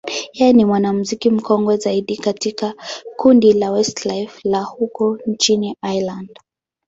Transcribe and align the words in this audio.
yeye 0.37 0.53
ni 0.53 0.65
mwanamuziki 0.65 1.29
mkongwe 1.29 1.77
zaidi 1.77 2.17
katika 2.17 2.73
kundi 3.17 3.53
la 3.53 3.71
Westlife 3.71 4.39
la 4.49 4.63
huko 4.63 5.17
nchini 5.27 5.77
Ireland. 5.83 6.39